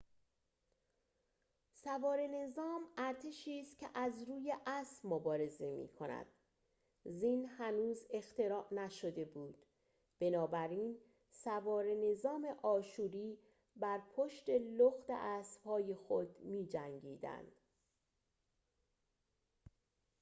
سواره 1.73 2.27
نظام 2.27 2.81
ارتشی 2.97 3.59
است 3.61 3.79
که 3.79 3.89
از 3.95 4.23
روی 4.23 4.53
اسب 4.67 4.99
مبارزه 5.07 5.65
می‌کند 5.71 6.25
زین 7.05 7.45
هنوز 7.45 8.03
اختراع 8.09 8.67
نشده 8.73 9.25
بود 9.25 9.57
بنابراین 10.19 10.97
سواره 11.29 11.95
نظام 12.03 12.45
آشوری 12.63 13.37
بر 13.75 13.99
پشت 14.15 14.49
لخت 14.49 15.09
اسبهای 15.09 15.95
خود 15.95 16.39
می‌جنگیدند 16.41 17.55